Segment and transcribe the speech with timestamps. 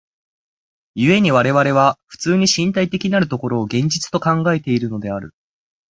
[0.95, 5.35] 故に我々は普通に身体的なる所を現実と考えているのである。